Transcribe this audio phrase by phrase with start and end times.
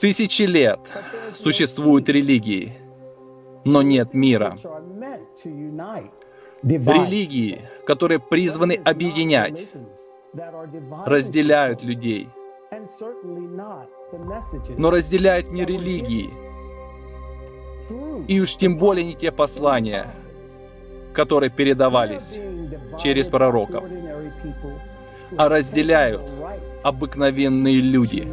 [0.00, 0.80] Тысячи лет
[1.34, 2.72] существуют религии,
[3.64, 4.56] но нет мира.
[6.62, 9.68] Религии, которые призваны объединять,
[11.04, 12.28] разделяют людей.
[14.76, 16.30] Но разделяют не религии,
[18.26, 20.12] и уж тем более не те послания,
[21.12, 22.40] которые передавались,
[23.00, 23.84] через пророков.
[25.36, 26.22] А разделяют
[26.82, 28.28] обыкновенные люди,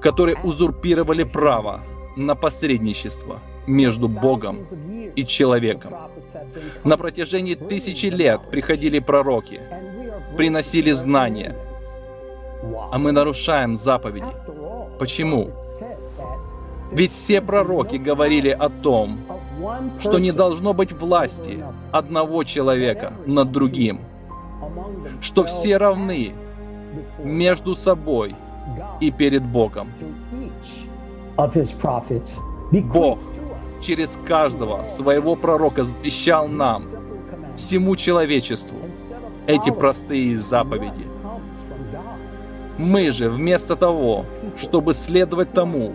[0.00, 1.82] которые узурпировали право
[2.16, 4.66] на посредничество между Богом
[5.14, 5.92] и человеком.
[6.84, 9.60] На протяжении тысячи лет приходили пророки,
[10.36, 11.56] приносили знания,
[12.90, 14.26] а мы нарушаем заповеди.
[14.98, 15.50] Почему?
[16.92, 19.18] Ведь все пророки говорили о том,
[19.98, 24.00] что не должно быть власти одного человека над другим,
[25.20, 26.34] что все равны
[27.22, 28.34] между собой
[29.00, 29.88] и перед Богом.
[32.72, 33.18] Бог
[33.82, 36.84] через каждого своего пророка завещал нам,
[37.56, 38.78] всему человечеству,
[39.46, 41.06] эти простые заповеди.
[42.78, 44.26] Мы же вместо того,
[44.58, 45.92] чтобы следовать тому,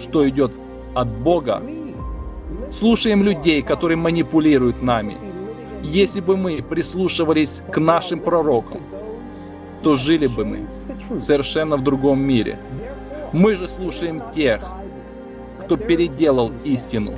[0.00, 0.52] что идет
[0.94, 1.62] от Бога,
[2.70, 5.16] слушаем людей, которые манипулируют нами.
[5.84, 8.80] Если бы мы прислушивались к нашим пророкам,
[9.82, 10.66] то жили бы мы
[11.20, 12.58] совершенно в другом мире.
[13.32, 14.62] Мы же слушаем тех,
[15.60, 17.12] кто переделал истину.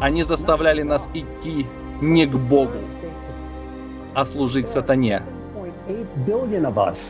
[0.00, 1.64] Они заставляли нас идти
[2.00, 2.78] не к Богу,
[4.14, 5.22] а служить сатане.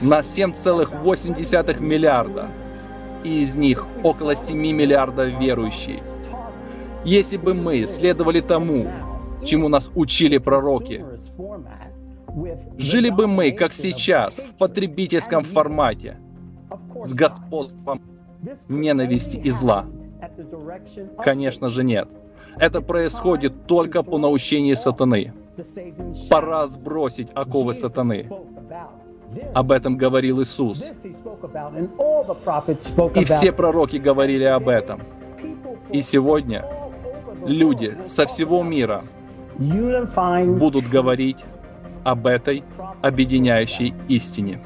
[0.02, 2.48] На 7,8 миллиарда,
[3.24, 6.02] и из них около 7 миллиардов верующие.
[7.04, 8.90] Если бы мы следовали тому,
[9.44, 11.04] чему нас учили пророки,
[12.78, 16.18] жили бы мы, как сейчас, в потребительском формате,
[17.02, 18.02] с господством
[18.68, 19.86] ненависти и зла.
[21.18, 22.08] Конечно же нет.
[22.58, 25.32] Это происходит только по наущению сатаны.
[26.28, 28.28] Пора сбросить оковы сатаны.
[29.54, 30.90] Об этом говорил Иисус.
[33.14, 35.00] И все пророки говорили об этом.
[35.90, 36.64] И сегодня
[37.44, 39.02] люди со всего мира
[40.58, 41.44] будут говорить
[42.02, 42.64] об этой
[43.02, 44.58] объединяющей истине.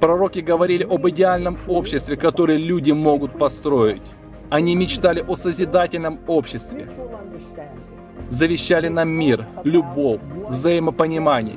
[0.00, 4.02] Пророки говорили об идеальном обществе, которое люди могут построить.
[4.50, 6.88] Они мечтали о созидательном обществе,
[8.28, 11.56] завещали нам мир, любовь, взаимопонимание.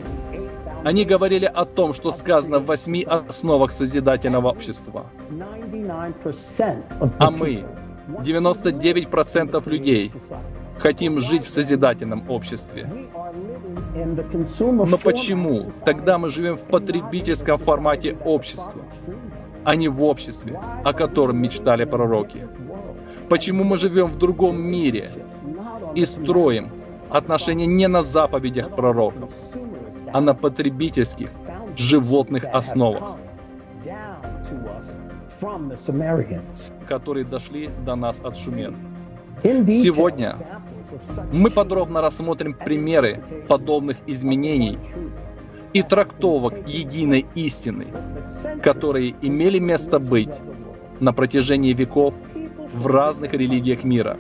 [0.84, 5.06] Они говорили о том, что сказано в восьми основах созидательного общества.
[7.20, 7.66] А мы,
[8.08, 10.12] 99% людей,
[10.80, 12.90] хотим жить в созидательном обществе.
[13.96, 18.82] Но почему тогда мы живем в потребительском формате общества,
[19.64, 22.48] а не в обществе, о котором мечтали пророки?
[23.30, 25.10] Почему мы живем в другом мире
[25.96, 26.72] и строим
[27.10, 29.32] отношения не на заповедях пророков,
[30.14, 31.30] а на потребительских,
[31.76, 33.18] животных основах,
[36.88, 38.76] которые дошли до нас от шумен?
[39.44, 40.36] Сегодня
[41.32, 44.80] мы подробно рассмотрим примеры подобных изменений
[45.74, 47.88] и трактовок единой истины,
[48.64, 50.34] которые имели место быть
[51.00, 52.16] на протяжении веков
[52.74, 54.18] в разных религиях мира.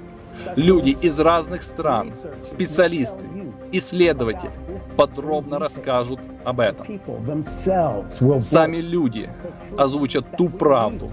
[0.56, 2.12] Люди из разных стран,
[2.44, 3.24] специалисты,
[3.72, 4.52] исследователи
[4.96, 6.88] подробно расскажут об этом.
[8.42, 9.30] Сами люди
[9.78, 11.10] озвучат ту правду,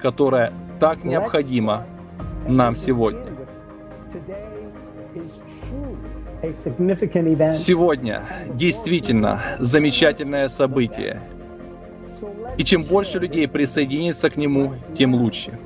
[0.00, 1.86] которая так необходима
[2.46, 3.24] нам сегодня.
[7.54, 8.22] Сегодня
[8.54, 11.22] действительно замечательное событие.
[12.58, 15.58] И чем больше людей присоединится к нему, тем лучше.